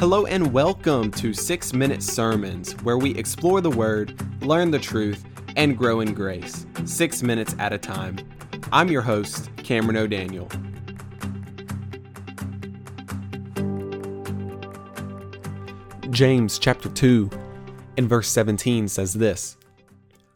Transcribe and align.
Hello 0.00 0.24
and 0.24 0.50
welcome 0.50 1.10
to 1.10 1.34
6 1.34 1.74
Minute 1.74 2.02
Sermons, 2.02 2.72
where 2.84 2.96
we 2.96 3.14
explore 3.16 3.60
the 3.60 3.68
Word, 3.68 4.18
learn 4.40 4.70
the 4.70 4.78
truth, 4.78 5.26
and 5.56 5.76
grow 5.76 6.00
in 6.00 6.14
grace, 6.14 6.64
six 6.86 7.22
minutes 7.22 7.54
at 7.58 7.74
a 7.74 7.76
time. 7.76 8.16
I'm 8.72 8.88
your 8.88 9.02
host, 9.02 9.50
Cameron 9.58 9.98
O'Daniel. 9.98 10.48
James 16.08 16.58
chapter 16.58 16.88
2 16.88 17.28
and 17.98 18.08
verse 18.08 18.30
17 18.30 18.88
says 18.88 19.12
this 19.12 19.58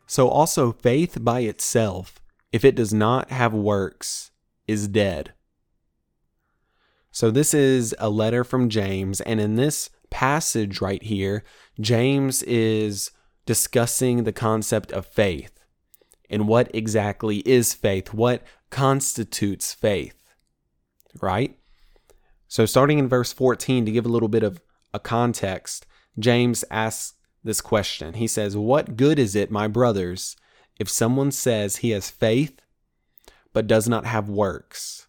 So 0.06 0.28
also 0.28 0.72
faith 0.72 1.24
by 1.24 1.40
itself, 1.40 2.20
if 2.52 2.66
it 2.66 2.74
does 2.74 2.92
not 2.92 3.30
have 3.30 3.54
works, 3.54 4.30
is 4.68 4.88
dead. 4.88 5.32
So, 7.14 7.30
this 7.30 7.54
is 7.54 7.94
a 8.00 8.10
letter 8.10 8.42
from 8.42 8.68
James, 8.68 9.20
and 9.20 9.40
in 9.40 9.54
this 9.54 9.88
passage 10.10 10.80
right 10.80 11.00
here, 11.00 11.44
James 11.78 12.42
is 12.42 13.12
discussing 13.46 14.24
the 14.24 14.32
concept 14.32 14.90
of 14.90 15.06
faith 15.06 15.60
and 16.28 16.48
what 16.48 16.74
exactly 16.74 17.36
is 17.46 17.72
faith, 17.72 18.12
what 18.12 18.42
constitutes 18.70 19.72
faith, 19.72 20.24
right? 21.22 21.56
So, 22.48 22.66
starting 22.66 22.98
in 22.98 23.08
verse 23.08 23.32
14, 23.32 23.86
to 23.86 23.92
give 23.92 24.06
a 24.06 24.08
little 24.08 24.28
bit 24.28 24.42
of 24.42 24.60
a 24.92 24.98
context, 24.98 25.86
James 26.18 26.64
asks 26.68 27.14
this 27.44 27.60
question. 27.60 28.14
He 28.14 28.26
says, 28.26 28.56
What 28.56 28.96
good 28.96 29.20
is 29.20 29.36
it, 29.36 29.52
my 29.52 29.68
brothers, 29.68 30.34
if 30.80 30.90
someone 30.90 31.30
says 31.30 31.76
he 31.76 31.90
has 31.90 32.10
faith 32.10 32.60
but 33.52 33.68
does 33.68 33.88
not 33.88 34.04
have 34.04 34.28
works? 34.28 35.06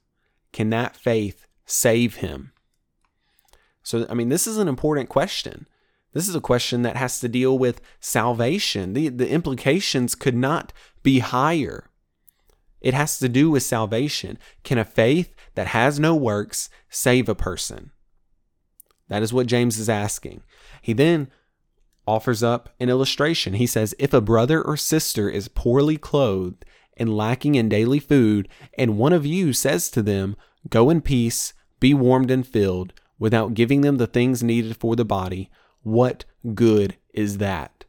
Can 0.54 0.70
that 0.70 0.96
faith 0.96 1.48
save 1.66 2.16
him? 2.16 2.52
So, 3.84 4.06
I 4.10 4.14
mean, 4.14 4.30
this 4.30 4.48
is 4.48 4.58
an 4.58 4.68
important 4.68 5.10
question. 5.10 5.68
This 6.14 6.30
is 6.30 6.36
a 6.36 6.42
question 6.42 6.82
that 6.84 6.96
has 6.96 7.20
to 7.20 7.28
deal 7.28 7.58
with 7.60 7.82
salvation. 8.00 8.94
The, 8.94 9.10
the 9.10 9.30
implications 9.30 10.16
could 10.16 10.36
not 10.36 10.72
be 11.04 11.20
higher. 11.20 11.90
It 12.80 12.94
has 12.94 13.20
to 13.20 13.28
do 13.28 13.50
with 13.50 13.64
salvation. 13.64 14.38
Can 14.64 14.78
a 14.78 14.86
faith 14.86 15.36
that 15.56 15.68
has 15.68 16.00
no 16.00 16.16
works 16.16 16.70
save 16.90 17.28
a 17.28 17.36
person? 17.36 17.92
That 19.08 19.24
is 19.24 19.34
what 19.34 19.48
James 19.48 19.78
is 19.78 19.90
asking. 19.90 20.42
He 20.82 20.94
then 20.94 21.30
offers 22.08 22.44
up 22.44 22.70
an 22.80 22.90
illustration. 22.90 23.56
He 23.56 23.68
says, 23.68 23.96
If 24.00 24.14
a 24.14 24.22
brother 24.22 24.62
or 24.62 24.78
sister 24.78 25.30
is 25.30 25.48
poorly 25.48 25.98
clothed 25.98 26.64
and 26.98 27.16
lacking 27.16 27.56
in 27.56 27.70
daily 27.70 28.00
food, 28.00 28.48
and 28.78 28.98
one 28.98 29.14
of 29.14 29.26
you 29.26 29.52
says 29.52 29.90
to 29.90 30.02
them, 30.02 30.36
Go 30.70 30.90
in 30.90 31.02
peace, 31.02 31.54
be 31.80 31.94
warmed 31.94 32.32
and 32.32 32.46
filled, 32.46 32.94
without 33.20 33.54
giving 33.54 33.82
them 33.82 33.98
the 33.98 34.08
things 34.08 34.44
needed 34.44 34.78
for 34.78 34.96
the 34.96 35.06
body, 35.06 35.50
what 35.84 36.26
good 36.54 36.98
is 37.14 37.38
that? 37.38 37.86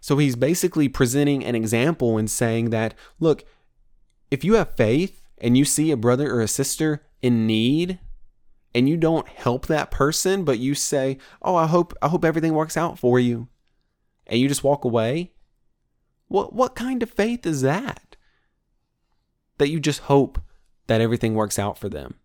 So 0.00 0.18
he's 0.18 0.36
basically 0.36 0.88
presenting 0.88 1.44
an 1.44 1.54
example 1.54 2.16
and 2.16 2.30
saying 2.30 2.70
that, 2.70 2.94
look, 3.18 3.44
if 4.30 4.44
you 4.44 4.54
have 4.54 4.76
faith 4.76 5.28
and 5.38 5.56
you 5.56 5.64
see 5.64 5.90
a 5.90 5.96
brother 5.96 6.32
or 6.32 6.40
a 6.40 6.48
sister 6.48 7.06
in 7.20 7.46
need, 7.46 7.98
and 8.74 8.88
you 8.88 8.96
don't 8.96 9.28
help 9.28 9.66
that 9.66 9.90
person, 9.90 10.44
but 10.44 10.58
you 10.58 10.74
say, 10.74 11.18
"Oh, 11.42 11.56
I 11.56 11.66
hope 11.66 11.92
I 12.00 12.08
hope 12.08 12.24
everything 12.24 12.54
works 12.54 12.76
out 12.76 12.98
for 12.98 13.18
you." 13.18 13.48
And 14.26 14.38
you 14.38 14.48
just 14.48 14.64
walk 14.64 14.84
away? 14.84 15.32
What 16.28 16.52
what 16.52 16.76
kind 16.76 17.02
of 17.02 17.10
faith 17.10 17.44
is 17.46 17.62
that? 17.62 18.16
That 19.58 19.70
you 19.70 19.80
just 19.80 20.02
hope 20.02 20.40
that 20.90 21.00
everything 21.00 21.34
works 21.36 21.56
out 21.56 21.78
for 21.78 21.88
them. 21.88 22.16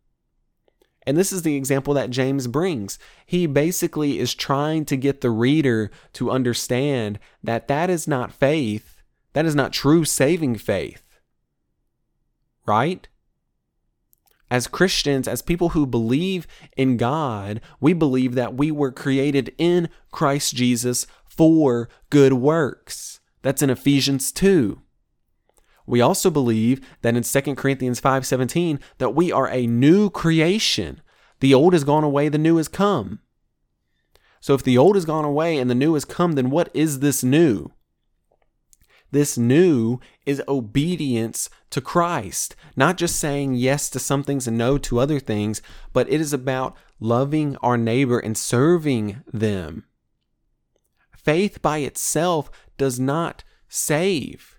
And 1.06 1.16
this 1.16 1.32
is 1.32 1.44
the 1.44 1.56
example 1.56 1.94
that 1.94 2.10
James 2.10 2.48
brings. 2.48 2.98
He 3.24 3.46
basically 3.46 4.18
is 4.18 4.34
trying 4.34 4.86
to 4.86 4.98
get 4.98 5.22
the 5.22 5.30
reader 5.30 5.92
to 6.14 6.32
understand 6.32 7.20
that 7.44 7.68
that 7.68 7.92
is 7.92 8.08
not 8.08 8.31
faith. 8.34 9.04
That 9.34 9.46
is 9.46 9.54
not 9.54 9.72
true 9.72 10.04
saving 10.04 10.56
faith. 10.56 11.20
Right? 12.66 13.08
As 14.50 14.66
Christians, 14.66 15.28
as 15.28 15.44
people 15.44 15.70
who 15.70 15.86
believe 15.86 16.48
in 16.75 16.98
God, 16.98 17.62
we 17.80 17.94
believe 17.94 18.34
that 18.34 18.56
we 18.56 18.72
were 18.72 18.92
created 18.92 19.54
in 19.59 19.90
Christ 20.12 20.56
Jesus 20.56 21.06
for 21.28 21.88
good 22.09 22.34
works. 22.34 23.20
That's 23.44 23.62
in 23.62 23.70
Ephesians 23.70 24.31
2. 24.31 24.81
We 25.85 26.01
also 26.01 26.29
believe 26.29 26.81
that 27.01 27.16
in 27.16 27.23
2 27.23 27.56
Corinthians 27.56 28.00
5:17 28.00 28.79
that 28.97 29.16
we 29.16 29.31
are 29.31 29.50
a 29.50 29.68
new 29.68 30.09
creation. 30.09 31.01
The 31.40 31.53
old 31.53 31.73
has 31.73 31.84
gone 31.84 32.03
away, 32.03 32.29
the 32.29 32.38
new 32.38 32.57
has 32.57 32.68
come. 32.68 33.19
So 34.40 34.53
if 34.53 34.63
the 34.63 34.78
old 34.78 34.95
has 34.95 35.06
gone 35.06 35.25
away 35.25 35.57
and 35.57 35.69
the 35.69 35.75
new 35.75 35.94
has 35.95 36.06
come, 36.06 36.34
then 36.34 36.50
what 36.50 36.69
is 36.74 37.00
this 37.00 37.24
new? 37.24 37.72
This 39.12 39.38
new 39.38 40.00
is 40.25 40.41
obedience 40.47 41.50
to 41.69 41.81
Christ, 41.81 42.56
not 42.75 42.97
just 42.97 43.18
saying 43.18 43.56
yes 43.56 43.90
to 43.91 44.00
some 44.00 44.24
things 44.24 44.47
and 44.47 44.57
no 44.57 44.78
to 44.79 45.00
other 45.00 45.19
things, 45.19 45.62
but 45.94 46.09
it 46.12 46.19
is 46.19 46.34
about 46.34 46.75
loving 47.00 47.56
our 47.57 47.78
neighbor 47.78 48.19
and 48.19 48.38
serving 48.38 49.24
them. 49.31 49.85
Faith 51.16 51.62
by 51.62 51.79
itself 51.79 52.51
does 52.78 53.00
not 53.00 53.44
save. 53.68 54.55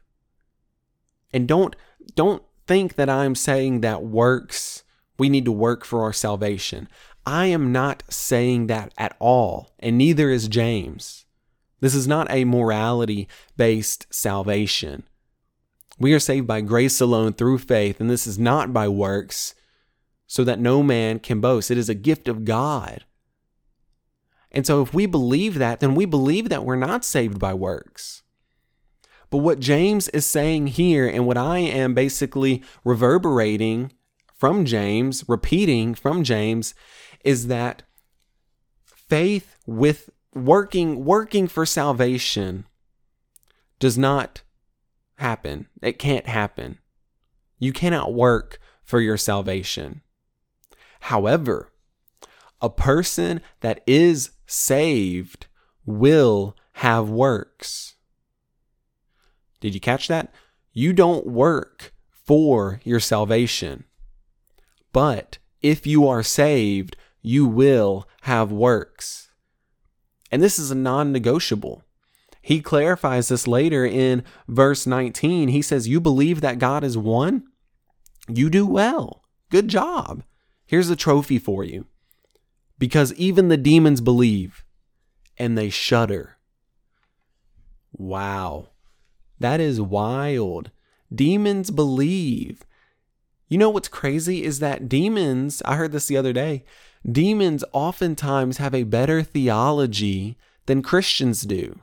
And 1.36 1.46
don't 1.46 1.76
don't 2.14 2.42
think 2.66 2.94
that 2.94 3.10
I'm 3.10 3.34
saying 3.34 3.82
that 3.82 4.02
works 4.02 4.84
we 5.18 5.28
need 5.28 5.44
to 5.44 5.52
work 5.52 5.84
for 5.84 6.02
our 6.02 6.12
salvation. 6.12 6.88
I 7.26 7.46
am 7.46 7.72
not 7.72 8.04
saying 8.08 8.68
that 8.68 8.94
at 8.96 9.16
all, 9.18 9.70
and 9.78 9.98
neither 9.98 10.30
is 10.30 10.48
James. 10.48 11.26
This 11.80 11.94
is 11.94 12.08
not 12.08 12.30
a 12.30 12.46
morality 12.46 13.28
based 13.54 14.06
salvation. 14.08 15.02
We 15.98 16.14
are 16.14 16.20
saved 16.20 16.46
by 16.46 16.62
grace 16.62 17.02
alone 17.02 17.34
through 17.34 17.58
faith, 17.58 18.00
and 18.00 18.08
this 18.08 18.26
is 18.26 18.38
not 18.38 18.72
by 18.72 18.88
works, 18.88 19.54
so 20.26 20.42
that 20.42 20.58
no 20.58 20.82
man 20.82 21.18
can 21.18 21.42
boast. 21.42 21.70
It 21.70 21.76
is 21.76 21.90
a 21.90 21.94
gift 21.94 22.28
of 22.28 22.46
God. 22.46 23.04
And 24.50 24.66
so, 24.66 24.80
if 24.80 24.94
we 24.94 25.04
believe 25.04 25.56
that, 25.56 25.80
then 25.80 25.94
we 25.94 26.06
believe 26.06 26.48
that 26.48 26.64
we're 26.64 26.76
not 26.76 27.04
saved 27.04 27.38
by 27.38 27.52
works. 27.52 28.22
But 29.30 29.38
what 29.38 29.60
James 29.60 30.08
is 30.08 30.24
saying 30.24 30.68
here, 30.68 31.08
and 31.08 31.26
what 31.26 31.36
I 31.36 31.58
am 31.58 31.94
basically 31.94 32.62
reverberating 32.84 33.92
from 34.34 34.64
James, 34.64 35.24
repeating 35.28 35.94
from 35.94 36.22
James, 36.22 36.74
is 37.24 37.48
that 37.48 37.82
faith 38.84 39.56
with 39.66 40.10
working 40.34 41.04
working 41.04 41.48
for 41.48 41.64
salvation 41.64 42.66
does 43.78 43.96
not 43.96 44.42
happen. 45.16 45.66
It 45.82 45.98
can't 45.98 46.26
happen. 46.26 46.78
You 47.58 47.72
cannot 47.72 48.12
work 48.12 48.58
for 48.82 49.00
your 49.00 49.16
salvation. 49.16 50.02
However, 51.00 51.72
a 52.60 52.70
person 52.70 53.40
that 53.60 53.82
is 53.86 54.30
saved 54.46 55.46
will 55.84 56.56
have 56.74 57.08
works. 57.08 57.95
Did 59.60 59.74
you 59.74 59.80
catch 59.80 60.08
that? 60.08 60.32
You 60.72 60.92
don't 60.92 61.26
work 61.26 61.92
for 62.10 62.80
your 62.84 63.00
salvation. 63.00 63.84
But 64.92 65.38
if 65.62 65.86
you 65.86 66.06
are 66.06 66.22
saved, 66.22 66.96
you 67.22 67.46
will 67.46 68.08
have 68.22 68.52
works. 68.52 69.30
And 70.30 70.42
this 70.42 70.58
is 70.58 70.70
a 70.70 70.74
non 70.74 71.12
negotiable. 71.12 71.82
He 72.42 72.60
clarifies 72.60 73.28
this 73.28 73.48
later 73.48 73.84
in 73.84 74.22
verse 74.46 74.86
19. 74.86 75.48
He 75.48 75.62
says, 75.62 75.88
You 75.88 76.00
believe 76.00 76.40
that 76.40 76.58
God 76.58 76.84
is 76.84 76.96
one? 76.96 77.44
You 78.28 78.50
do 78.50 78.66
well. 78.66 79.22
Good 79.50 79.68
job. 79.68 80.22
Here's 80.64 80.90
a 80.90 80.96
trophy 80.96 81.38
for 81.38 81.64
you. 81.64 81.86
Because 82.78 83.12
even 83.14 83.48
the 83.48 83.56
demons 83.56 84.00
believe 84.00 84.64
and 85.36 85.56
they 85.56 85.70
shudder. 85.70 86.38
Wow. 87.92 88.68
That 89.38 89.60
is 89.60 89.80
wild. 89.80 90.70
Demons 91.14 91.70
believe. 91.70 92.64
You 93.48 93.58
know 93.58 93.70
what's 93.70 93.88
crazy 93.88 94.42
is 94.42 94.58
that 94.58 94.88
demons, 94.88 95.62
I 95.64 95.76
heard 95.76 95.92
this 95.92 96.06
the 96.06 96.16
other 96.16 96.32
day, 96.32 96.64
demons 97.10 97.62
oftentimes 97.72 98.56
have 98.56 98.74
a 98.74 98.82
better 98.82 99.22
theology 99.22 100.36
than 100.66 100.82
Christians 100.82 101.42
do. 101.42 101.80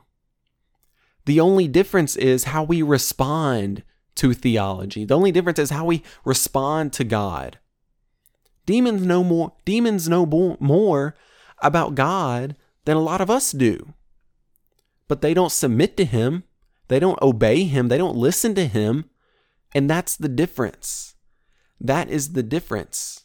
The 1.24 1.40
only 1.40 1.68
difference 1.68 2.16
is 2.16 2.44
how 2.44 2.64
we 2.64 2.82
respond 2.82 3.82
to 4.16 4.34
theology. 4.34 5.04
The 5.04 5.14
only 5.14 5.32
difference 5.32 5.58
is 5.58 5.70
how 5.70 5.86
we 5.86 6.02
respond 6.24 6.92
to 6.94 7.04
God. 7.04 7.58
Demons 8.66 9.02
know 9.02 9.24
more 9.24 9.52
demons 9.64 10.08
know 10.08 10.26
more 10.60 11.14
about 11.60 11.94
God 11.94 12.56
than 12.84 12.96
a 12.96 13.02
lot 13.02 13.20
of 13.20 13.30
us 13.30 13.52
do. 13.52 13.94
But 15.08 15.20
they 15.20 15.34
don't 15.34 15.52
submit 15.52 15.96
to 15.96 16.04
him. 16.04 16.44
They 16.88 16.98
don't 16.98 17.20
obey 17.22 17.64
him, 17.64 17.88
they 17.88 17.98
don't 17.98 18.16
listen 18.16 18.54
to 18.56 18.66
him. 18.66 19.10
And 19.74 19.90
that's 19.90 20.16
the 20.16 20.28
difference. 20.28 21.14
That 21.80 22.08
is 22.08 22.32
the 22.32 22.42
difference. 22.42 23.24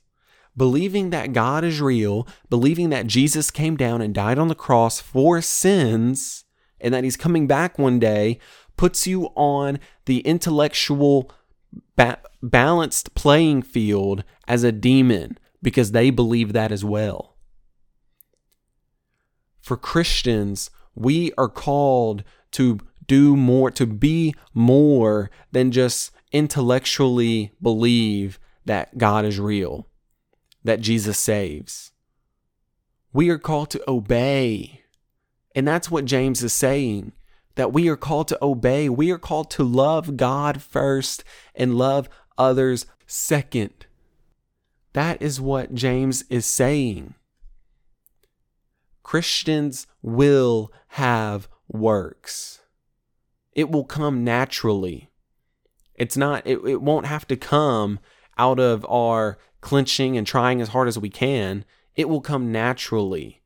believing 0.57 1.09
that 1.09 1.33
God 1.33 1.63
is 1.63 1.81
real, 1.81 2.27
believing 2.49 2.89
that 2.89 3.07
Jesus 3.07 3.49
came 3.49 3.77
down 3.77 4.01
and 4.01 4.13
died 4.13 4.37
on 4.37 4.49
the 4.49 4.55
cross 4.55 4.99
for 4.99 5.41
sins, 5.41 6.43
and 6.81 6.93
that 6.93 7.03
he's 7.03 7.17
coming 7.17 7.47
back 7.47 7.79
one 7.79 7.97
day, 7.97 8.39
puts 8.77 9.07
you 9.07 9.27
on 9.35 9.79
the 10.05 10.19
intellectual 10.19 11.31
ba- 11.95 12.19
balanced 12.43 13.15
playing 13.15 13.61
field 13.61 14.23
as 14.47 14.63
a 14.63 14.71
demon 14.71 15.37
because 15.61 15.91
they 15.91 16.09
believe 16.09 16.53
that 16.53 16.71
as 16.71 16.85
well. 16.85 17.37
For 19.61 19.77
Christians, 19.77 20.69
we 20.95 21.31
are 21.37 21.49
called 21.49 22.23
to 22.51 22.79
do 23.09 23.35
more, 23.35 23.71
to 23.71 23.85
be 23.85 24.33
more 24.53 25.29
than 25.51 25.71
just 25.71 26.11
intellectually 26.31 27.51
believe 27.61 28.39
that 28.65 28.97
God 28.97 29.25
is 29.25 29.39
real, 29.39 29.87
that 30.63 30.79
Jesus 30.79 31.17
saves. 31.17 31.91
We 33.11 33.29
are 33.29 33.39
called 33.39 33.71
to 33.71 33.83
obey. 33.89 34.83
And 35.55 35.67
that's 35.67 35.89
what 35.89 36.05
James 36.05 36.43
is 36.43 36.53
saying 36.53 37.13
that 37.55 37.73
we 37.73 37.89
are 37.89 37.97
called 37.97 38.29
to 38.29 38.37
obey. 38.41 38.87
We 38.87 39.11
are 39.11 39.17
called 39.17 39.49
to 39.51 39.63
love 39.63 40.15
God 40.15 40.61
first 40.61 41.25
and 41.53 41.77
love 41.77 42.07
others 42.37 42.85
second. 43.05 43.85
That 44.93 45.21
is 45.21 45.41
what 45.41 45.73
James 45.73 46.23
is 46.29 46.45
saying. 46.45 47.15
Christians 49.03 49.87
will 50.01 50.71
have 50.89 51.49
works. 51.67 52.61
It 53.53 53.69
will 53.69 53.83
come 53.83 54.23
naturally. 54.23 55.09
It's 55.95 56.15
not, 56.17 56.45
it, 56.45 56.59
it 56.65 56.81
won't 56.81 57.05
have 57.05 57.27
to 57.27 57.35
come 57.35 57.99
out 58.37 58.59
of 58.59 58.85
our 58.89 59.37
clenching 59.61 60.17
and 60.17 60.25
trying 60.25 60.61
as 60.61 60.69
hard 60.69 60.87
as 60.87 60.97
we 60.97 61.09
can. 61.09 61.65
It 61.95 62.07
will 62.07 62.21
come 62.21 62.51
naturally 62.51 63.41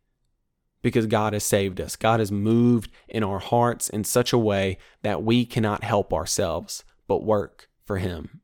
because 0.83 1.07
God 1.07 1.33
has 1.33 1.43
saved 1.43 1.81
us. 1.81 1.95
God 1.95 2.19
has 2.19 2.31
moved 2.31 2.91
in 3.07 3.23
our 3.23 3.39
hearts 3.39 3.89
in 3.89 4.03
such 4.03 4.31
a 4.33 4.37
way 4.37 4.77
that 5.01 5.23
we 5.23 5.45
cannot 5.45 5.83
help 5.83 6.13
ourselves 6.13 6.83
but 7.07 7.23
work 7.23 7.69
for 7.85 7.97
Him. 7.97 8.41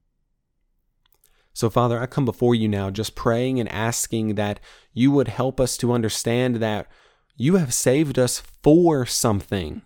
So, 1.53 1.69
Father, 1.69 2.00
I 2.00 2.06
come 2.06 2.25
before 2.25 2.56
you 2.56 2.67
now 2.69 2.89
just 2.89 3.15
praying 3.15 3.59
and 3.59 3.69
asking 3.69 4.35
that 4.35 4.59
you 4.94 5.11
would 5.11 5.27
help 5.27 5.59
us 5.59 5.75
to 5.77 5.91
understand 5.91 6.57
that 6.57 6.88
you 7.35 7.57
have 7.57 7.73
saved 7.73 8.17
us 8.17 8.39
for 8.63 9.06
something. 9.06 9.81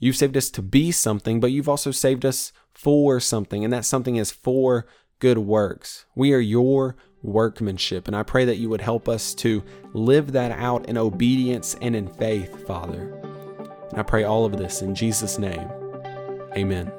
You've 0.00 0.16
saved 0.16 0.36
us 0.36 0.50
to 0.50 0.62
be 0.62 0.90
something, 0.90 1.38
but 1.38 1.52
you've 1.52 1.68
also 1.68 1.92
saved 1.92 2.24
us 2.24 2.52
for 2.72 3.20
something, 3.20 3.62
and 3.62 3.72
that 3.72 3.84
something 3.84 4.16
is 4.16 4.32
for 4.32 4.86
good 5.20 5.38
works. 5.38 6.06
We 6.16 6.32
are 6.32 6.40
your 6.40 6.96
workmanship. 7.22 8.06
And 8.08 8.16
I 8.16 8.22
pray 8.22 8.44
that 8.46 8.56
you 8.56 8.68
would 8.70 8.80
help 8.80 9.08
us 9.08 9.34
to 9.34 9.62
live 9.92 10.32
that 10.32 10.52
out 10.52 10.88
in 10.88 10.96
obedience 10.96 11.76
and 11.80 11.94
in 11.94 12.08
faith, 12.08 12.66
Father. 12.66 13.14
And 13.90 13.98
I 13.98 14.02
pray 14.02 14.24
all 14.24 14.44
of 14.44 14.56
this 14.56 14.82
in 14.82 14.94
Jesus' 14.94 15.38
name. 15.38 15.68
Amen. 16.56 16.90